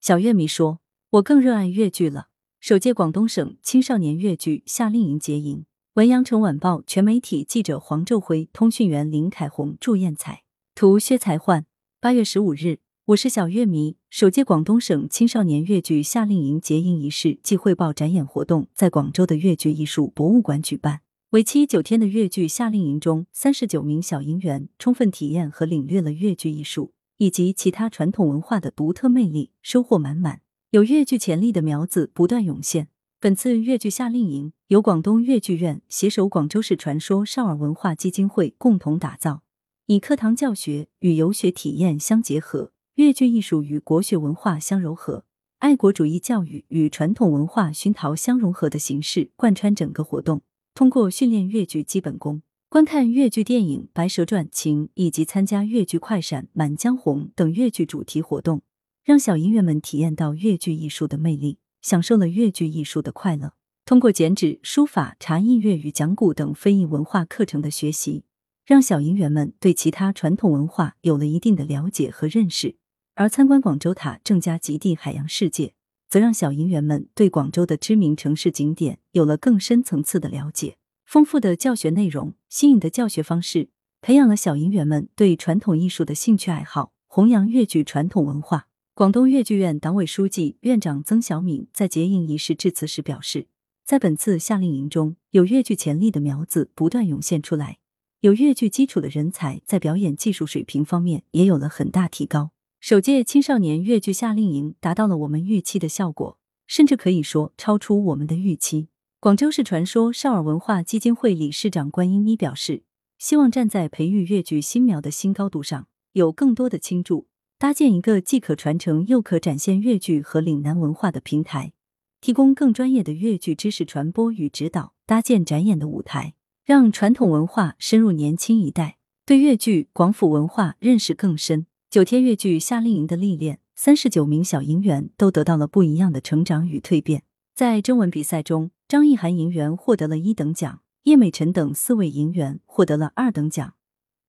[0.00, 2.28] 小乐迷说：“我更热爱粤剧了。”
[2.60, 5.64] 首届广东省青少年粤剧夏令营结营。
[5.94, 10.42] 文阳城晚报全媒体记者黄昼辉，通讯员林凯红、祝艳彩，
[10.74, 11.66] 图薛才焕。
[12.00, 13.96] 八月十五日，我是小乐迷。
[14.08, 21.00] 首届广东省青少年粤剧夏令营结营仪式暨汇报展演活动在广州的粤剧艺术博物馆举办。
[21.30, 26.92] 为期九天的粤剧夏令营中，三十九名小营员充分体验和领略了粤剧艺术。
[27.18, 30.40] 以及其他传统文化的独特魅力，收获满满。
[30.70, 32.88] 有粤剧潜力的苗子不断涌现。
[33.20, 39.42] 本次粤剧夏令营由广东粤剧院携手广州市传说少儿文化基金会共同打造，
[39.86, 45.24] 以课堂教学与游学体验相结合，粤剧艺术与国学文化相融合，
[45.58, 50.42] 爱国主义教育与传统文化熏陶相融合的形式贯穿整个活动。
[50.74, 52.42] 通过训练粤剧基本功。
[52.70, 58.60] 观看粤剧电影《白蛇传》情，以及参加粤剧快闪《满江红》等粤剧主题活动，
[59.02, 63.54] 让小营员们体验到粤剧艺术的魅力，享受了粤剧艺术的快乐。
[63.86, 68.24] 通过剪纸、书法、茶艺、粤语讲古等非遗文化课程的学习，
[68.66, 72.76] 让小营员们对其他传统文化有了一定的了解和认识。
[73.14, 75.72] 而参观广州塔郑家极地海洋世界，
[76.06, 80.76] 则让小营员们对广州的知名城市景点有了更深层次的了解。
[81.08, 83.70] 丰富的教学内容、新颖的教学方式，
[84.02, 88.68] 培养了小营员们对传统艺术的兴趣爱好，弘扬粤剧传统文化。
[88.92, 93.46] 广东粤剧院党委书记、院长曾小敏在结营仪式致辞时表示，
[93.86, 97.78] 在本次夏令营中，有粤剧潜力的苗子不断涌现出来，
[98.20, 102.50] 有粤剧基础的人才在表演技术水平方面也有了很大提高。
[102.80, 108.88] 首届青少年粤剧夏令营达到了我们预期的效果，甚至可以说超出我们的预期。
[109.20, 112.84] 广州市传说少儿文化基金会理事长关英一表示，
[113.18, 117.26] 希望站在培育粤剧新苗的新高度上，有更多的倾注，
[117.58, 121.72] 搭建一个既可传承又可展现粤剧和岭南文化的平台，
[122.20, 131.66] 提供更专业的粤剧知识传播与指导，搭建展演的舞台，让传统文化深入年轻一代，对粤剧广府文化认识更深。
[131.90, 137.24] 九天粤剧夏令营的历练，三十九名小营员都得到了不一样的成长与蜕变。
[137.52, 143.74] 在征文比赛中，张艺涵营员获得了一等奖，叶美辰等四位营员获得了二等奖，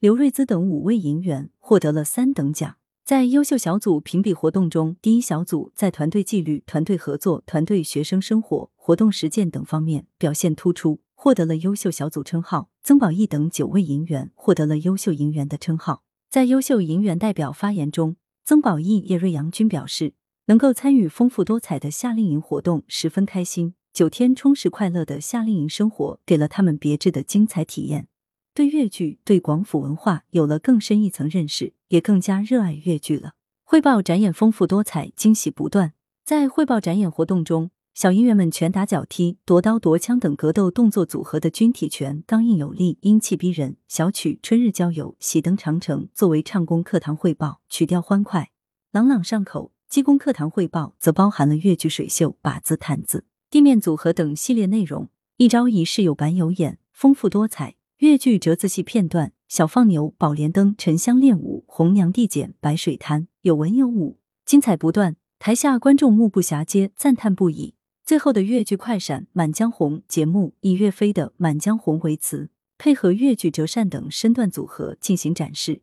[0.00, 2.74] 刘瑞姿等五位营员获得了三等奖。
[3.04, 12.68] 在优秀小组评比活动中，第一小组在团队纪律、团队合作、团队学生生活、活动实践等方面表现突出，获得了优秀小组称号。
[12.82, 16.02] 曾宝义等九位营员获得了优秀营员的称号。
[16.28, 20.14] 在优秀营员代表发言中，曾宝义、叶瑞阳均表示。
[20.46, 23.74] 能够参与丰富多彩的夏令营活动，十分开心。
[23.98, 28.06] 九天充实快乐的夏令营生活，给了他们别致的精彩体验，
[28.54, 33.32] 对粤剧、对广府文化有了更深一层认识，也更加热爱粤剧了。
[33.64, 35.94] 汇报展演丰富多彩，惊喜不断。
[36.24, 43.78] 在汇报展演活动中，小营员们拳打脚踢、夺刀夺枪等格斗动作组合的军体拳刚硬有力、英气逼人。
[43.88, 48.52] 小曲《春日郊游》《喜登长城》作为唱功课堂汇报，曲调欢快，
[48.92, 49.72] 朗朗上口。
[49.88, 57.76] 技工课堂汇报则包含了越剧水袖、把子、毯子、地面组合等系列内容，一招一式有板有眼，丰富多彩。
[57.98, 65.16] 越剧折子戏片段，小放牛、宝莲灯、沉香练舞、红娘递剪、白水滩，有文有武，精彩不断。
[65.38, 67.74] 台下观众目不暇接，赞叹不已。
[68.04, 75.80] 最后的越剧快闪《满江红》节目，以岳飞的《满江红》为词，配合越剧折扇等身段组合进行展示，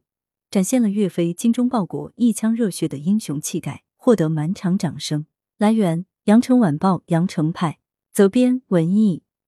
[0.52, 3.82] 展现了岳飞精忠报国、一腔热血的英雄气概。
[3.98, 5.26] 获得满场掌声。
[5.58, 7.78] 来源：羊城晚报羊城派，
[8.12, 9.25] 责编：文艺。